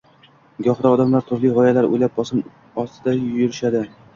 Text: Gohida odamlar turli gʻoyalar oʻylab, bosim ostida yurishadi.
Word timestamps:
Gohida 0.67 0.93
odamlar 0.95 1.27
turli 1.27 1.51
gʻoyalar 1.59 1.89
oʻylab, 1.91 2.17
bosim 2.21 2.43
ostida 2.85 3.15
yurishadi. 3.21 3.89